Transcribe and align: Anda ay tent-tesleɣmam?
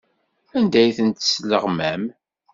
Anda 0.57 0.77
ay 0.81 0.91
tent-tesleɣmam? 0.97 2.03